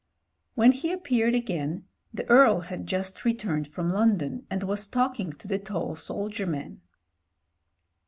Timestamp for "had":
2.61-2.87